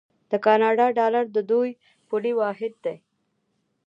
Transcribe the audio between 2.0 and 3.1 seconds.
پولي واحد دی.